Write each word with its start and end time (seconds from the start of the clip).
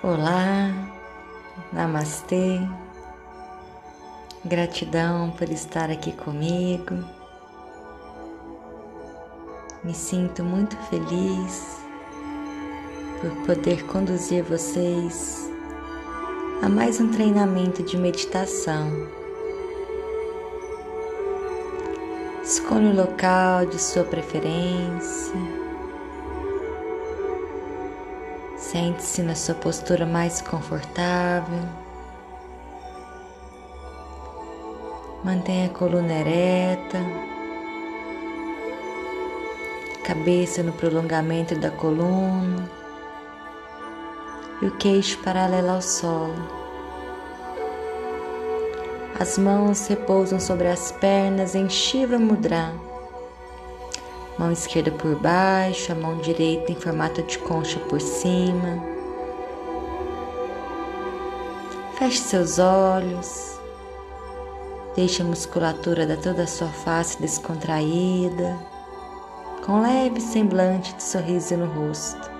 Olá, 0.00 0.70
Namastê, 1.72 2.60
gratidão 4.44 5.32
por 5.32 5.48
estar 5.48 5.90
aqui 5.90 6.12
comigo. 6.12 7.04
Me 9.82 9.92
sinto 9.92 10.44
muito 10.44 10.76
feliz 10.88 11.80
por 13.20 13.44
poder 13.44 13.84
conduzir 13.86 14.44
vocês 14.44 15.50
a 16.62 16.68
mais 16.68 17.00
um 17.00 17.10
treinamento 17.10 17.82
de 17.82 17.96
meditação. 17.96 18.92
Escolha 22.44 22.90
o 22.90 22.96
local 22.96 23.66
de 23.66 23.82
sua 23.82 24.04
preferência. 24.04 25.67
Sente-se 28.70 29.22
na 29.22 29.34
sua 29.34 29.54
postura 29.54 30.04
mais 30.04 30.42
confortável. 30.42 31.58
Mantenha 35.24 35.68
a 35.68 35.70
coluna 35.70 36.12
ereta, 36.12 36.98
cabeça 40.04 40.62
no 40.62 40.72
prolongamento 40.72 41.54
da 41.54 41.70
coluna 41.70 42.70
e 44.60 44.66
o 44.66 44.76
queixo 44.76 45.18
paralelo 45.20 45.70
ao 45.70 45.80
solo. 45.80 46.36
As 49.18 49.38
mãos 49.38 49.86
repousam 49.86 50.38
sobre 50.38 50.68
as 50.68 50.92
pernas 50.92 51.54
em 51.54 51.70
Shiva 51.70 52.18
Mudra 52.18 52.87
mão 54.38 54.52
esquerda 54.52 54.92
por 54.92 55.16
baixo, 55.16 55.90
a 55.90 55.94
mão 55.94 56.18
direita 56.18 56.70
em 56.70 56.76
formato 56.76 57.22
de 57.22 57.38
concha 57.38 57.80
por 57.80 58.00
cima. 58.00 58.82
Feche 61.98 62.18
seus 62.18 62.60
olhos, 62.60 63.58
deixe 64.94 65.20
a 65.20 65.24
musculatura 65.24 66.06
da 66.06 66.16
toda 66.16 66.44
a 66.44 66.46
sua 66.46 66.68
face 66.68 67.20
descontraída, 67.20 68.56
com 69.66 69.82
leve 69.82 70.20
semblante 70.20 70.94
de 70.94 71.02
sorriso 71.02 71.56
no 71.56 71.66
rosto. 71.66 72.30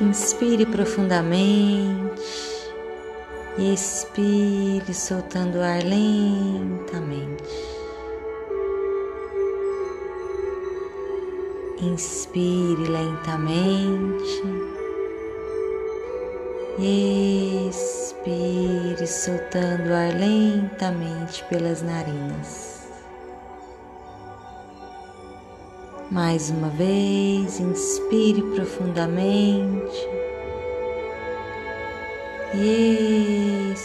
Inspire 0.00 0.66
profundamente 0.66 2.20
e 3.56 3.72
expire 3.72 4.92
soltando 4.92 5.58
o 5.58 5.62
ar 5.62 5.82
lentamente. 5.84 7.75
Inspire 11.80 12.88
lentamente. 12.88 14.42
Expire, 17.68 19.06
soltando 19.06 19.90
o 19.90 19.94
ar 19.94 20.14
lentamente 20.14 21.44
pelas 21.44 21.82
narinas. 21.82 22.86
Mais 26.10 26.50
uma 26.50 26.68
vez, 26.68 27.58
inspire 27.58 28.42
profundamente 28.54 30.26
expire. 33.72 33.76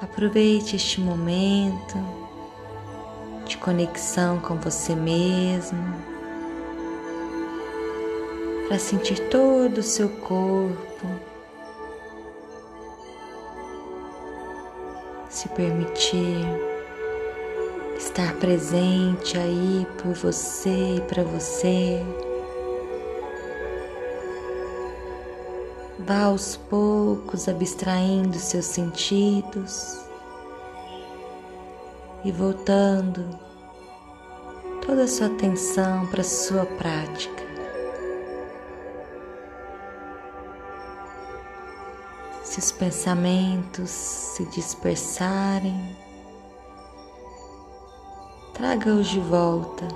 Aproveite 0.00 0.76
este 0.76 1.00
momento 1.00 2.27
de 3.48 3.56
conexão 3.56 4.38
com 4.40 4.56
você 4.56 4.94
mesmo, 4.94 5.82
para 8.68 8.78
sentir 8.78 9.18
todo 9.30 9.78
o 9.78 9.82
seu 9.82 10.10
corpo, 10.10 11.06
se 15.30 15.48
permitir 15.48 16.44
estar 17.96 18.34
presente 18.34 19.38
aí 19.38 19.86
por 20.02 20.12
você 20.12 20.96
e 20.96 21.00
para 21.00 21.24
você. 21.24 22.02
Vá 26.00 26.24
aos 26.24 26.56
poucos 26.56 27.48
abstraindo 27.48 28.38
seus 28.38 28.66
sentidos 28.66 30.07
e 32.24 32.32
voltando 32.32 33.24
toda 34.84 35.04
a 35.04 35.08
sua 35.08 35.26
atenção 35.26 36.06
para 36.06 36.22
a 36.22 36.24
sua 36.24 36.64
prática. 36.64 37.46
Se 42.42 42.58
os 42.58 42.72
pensamentos 42.72 43.90
se 43.90 44.44
dispersarem, 44.46 45.96
traga-os 48.54 49.06
de 49.08 49.20
volta, 49.20 49.86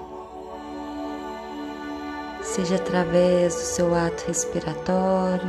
seja 2.43 2.77
através 2.77 3.55
do 3.55 3.61
seu 3.63 3.95
ato 3.95 4.27
respiratório, 4.29 5.49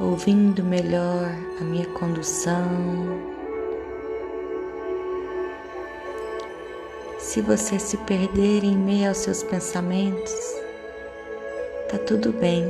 ouvindo 0.00 0.64
melhor 0.64 1.30
a 1.60 1.64
minha 1.64 1.86
condução. 1.90 3.35
Se 7.36 7.42
você 7.42 7.78
se 7.78 7.98
perder 7.98 8.64
em 8.64 8.74
meio 8.74 9.10
aos 9.10 9.18
seus 9.18 9.42
pensamentos, 9.42 10.32
tá 11.86 11.98
tudo 11.98 12.32
bem. 12.32 12.64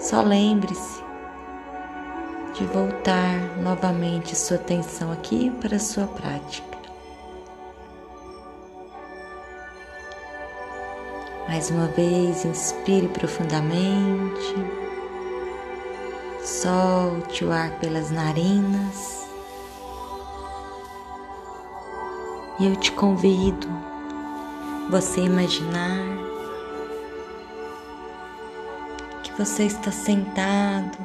Só 0.00 0.22
lembre-se 0.22 1.00
de 2.54 2.64
voltar 2.64 3.56
novamente 3.62 4.34
sua 4.34 4.56
atenção 4.56 5.12
aqui 5.12 5.52
para 5.60 5.76
a 5.76 5.78
sua 5.78 6.08
prática. 6.08 6.78
Mais 11.46 11.70
uma 11.70 11.86
vez, 11.86 12.44
inspire 12.44 13.06
profundamente, 13.06 14.54
solte 16.42 17.44
o 17.44 17.52
ar 17.52 17.70
pelas 17.78 18.10
narinas. 18.10 19.27
Eu 22.60 22.74
te 22.76 22.90
convido 22.92 23.66
você 24.90 25.20
imaginar 25.20 26.04
que 29.22 29.32
você 29.32 29.64
está 29.64 29.92
sentado 29.92 30.98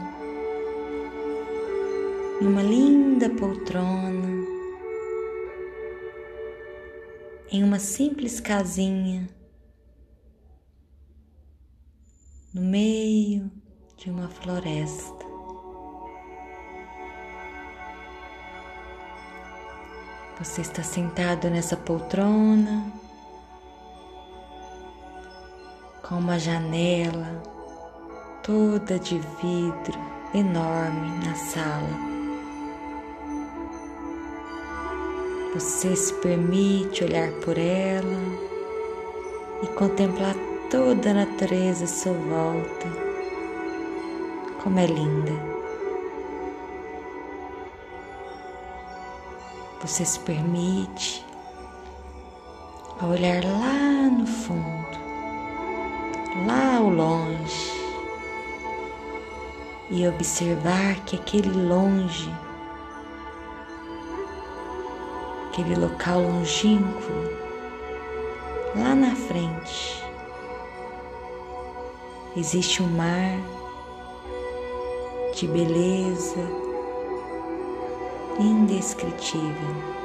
em 2.41 2.47
uma 2.47 2.63
linda 2.63 3.29
poltrona 3.29 4.43
em 7.51 7.63
uma 7.63 7.77
simples 7.77 8.39
casinha 8.39 9.29
no 12.51 12.61
meio 12.61 13.51
de 13.95 14.09
uma 14.09 14.27
floresta. 14.27 15.32
Você 20.39 20.61
está 20.61 20.81
sentado 20.81 21.47
nessa 21.49 21.77
poltrona 21.77 22.91
com 26.01 26.15
uma 26.15 26.39
janela 26.39 27.41
toda 28.41 28.97
de 28.97 29.19
vidro 29.19 29.99
enorme 30.33 31.25
na 31.25 31.35
sala. 31.35 32.13
Você 35.53 35.95
se 35.95 36.13
permite 36.15 37.03
olhar 37.03 37.31
por 37.45 37.57
ela 37.57 38.19
e 39.61 39.67
contemplar 39.67 40.35
toda 40.71 41.11
a 41.11 41.13
natureza 41.13 41.83
à 41.83 41.87
sua 41.87 42.13
volta. 42.13 42.87
Como 44.63 44.79
é 44.79 44.87
linda! 44.87 45.52
Você 49.83 50.05
se 50.05 50.17
permite 50.21 51.25
a 53.01 53.05
olhar 53.05 53.43
lá 53.43 54.09
no 54.09 54.25
fundo, 54.25 54.97
lá 56.47 56.77
ao 56.77 56.87
longe, 56.89 57.69
e 59.89 60.07
observar 60.07 60.95
que 61.03 61.17
aquele 61.17 61.51
longe, 61.51 62.33
aquele 65.49 65.75
local 65.75 66.21
longínquo, 66.21 67.11
lá 68.77 68.95
na 68.95 69.13
frente, 69.13 70.01
existe 72.37 72.81
um 72.81 72.87
mar 72.87 73.37
de 75.35 75.45
beleza 75.45 76.72
indescritível. 78.39 80.03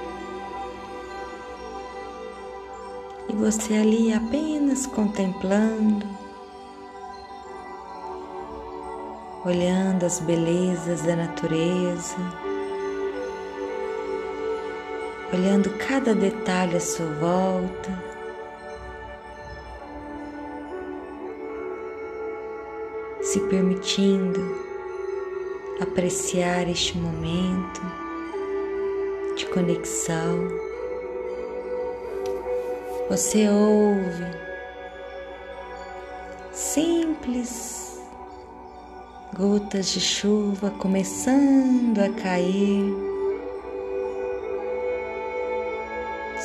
você 3.39 3.75
ali 3.75 4.13
apenas 4.13 4.85
contemplando, 4.85 6.05
olhando 9.45 10.05
as 10.05 10.19
belezas 10.19 11.03
da 11.03 11.15
natureza, 11.15 12.17
olhando 15.33 15.71
cada 15.79 16.17
detalhe 16.17 16.77
à 16.77 16.81
sua 16.81 17.07
volta. 17.07 18.09
Se 23.23 23.39
permitindo 23.49 24.41
apreciar 25.81 26.69
este 26.69 26.99
momento 26.99 28.08
conexão. 29.59 30.49
Você 33.11 33.49
ouve 33.49 34.25
simples 36.53 38.01
gotas 39.37 39.89
de 39.89 40.01
chuva 40.01 40.71
começando 40.79 41.99
a 41.99 42.09
cair 42.11 42.95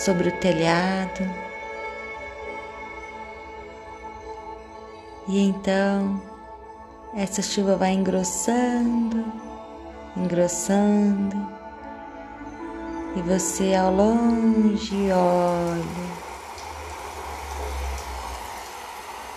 sobre 0.04 0.30
o 0.30 0.40
telhado. 0.40 1.24
E 5.28 5.40
então 5.40 6.20
essa 7.16 7.44
chuva 7.44 7.76
vai 7.76 7.92
engrossando, 7.92 9.24
engrossando, 10.18 11.63
e 13.16 13.22
você 13.22 13.76
ao 13.76 13.94
longe 13.94 15.12
olha 15.12 16.24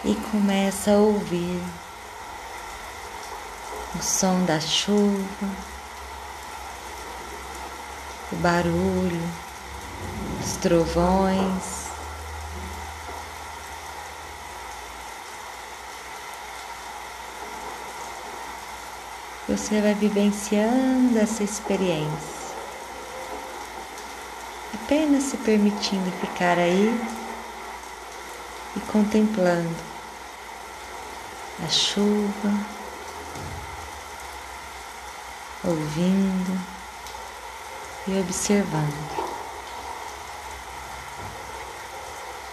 e 0.05 0.15
começa 0.31 0.93
a 0.93 0.97
ouvir 0.97 1.61
o 3.99 4.03
som 4.03 4.45
da 4.45 4.61
chuva, 4.61 5.49
o 8.33 8.37
barulho, 8.37 9.23
os 10.41 10.57
trovões. 10.59 11.87
Você 19.49 19.81
vai 19.81 19.95
vivenciando 19.95 21.19
essa 21.19 21.43
experiência, 21.43 22.36
apenas 24.75 25.25
se 25.25 25.37
permitindo 25.39 26.11
ficar 26.21 26.59
aí 26.59 27.01
e 28.77 28.81
contemplando 28.81 29.77
a 31.65 31.69
chuva, 31.69 32.53
ouvindo 35.65 36.61
e 38.07 38.21
observando 38.21 39.27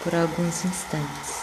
por 0.03 0.15
alguns 0.15 0.65
instantes. 0.65 1.42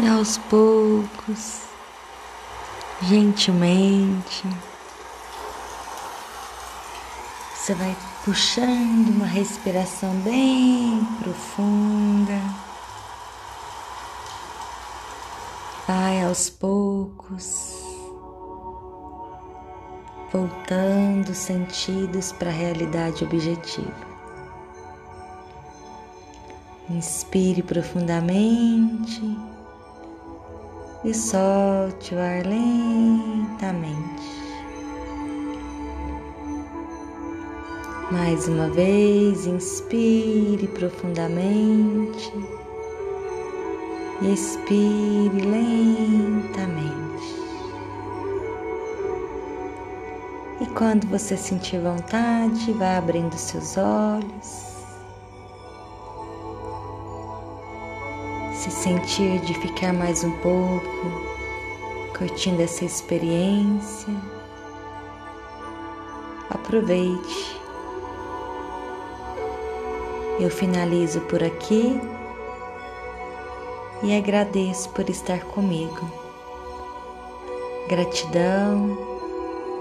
E 0.00 0.06
aos 0.06 0.38
poucos, 0.38 1.62
gentilmente, 3.02 4.46
você 7.52 7.74
vai 7.74 7.96
puxando 8.24 9.08
uma 9.08 9.26
respiração 9.26 10.14
bem 10.20 11.04
profunda. 11.20 12.40
Vai 15.88 16.22
aos 16.22 16.48
poucos, 16.48 17.74
voltando 20.32 21.34
sentidos 21.34 22.30
para 22.30 22.50
a 22.50 22.54
realidade 22.54 23.24
objetiva. 23.24 24.06
Inspire 26.88 27.64
profundamente 27.64 29.57
e 31.04 31.14
solte 31.14 32.14
o 32.14 32.18
ar 32.18 32.44
lentamente. 32.44 34.38
Mais 38.10 38.48
uma 38.48 38.68
vez, 38.70 39.46
inspire 39.46 40.66
profundamente 40.68 42.32
e 44.22 44.32
expire 44.32 45.40
lentamente. 45.40 46.88
E 50.60 50.66
quando 50.74 51.06
você 51.06 51.36
sentir 51.36 51.80
vontade, 51.80 52.72
vá 52.72 52.96
abrindo 52.96 53.36
seus 53.36 53.76
olhos. 53.76 54.77
Sentir 58.78 59.40
de 59.40 59.54
ficar 59.54 59.92
mais 59.92 60.22
um 60.22 60.30
pouco 60.38 60.88
curtindo 62.16 62.62
essa 62.62 62.84
experiência. 62.84 64.14
Aproveite. 66.48 67.60
Eu 70.38 70.48
finalizo 70.48 71.20
por 71.22 71.42
aqui 71.42 72.00
e 74.04 74.16
agradeço 74.16 74.88
por 74.90 75.10
estar 75.10 75.40
comigo. 75.46 76.08
Gratidão. 77.88 78.96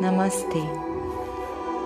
Namastê. 0.01 0.96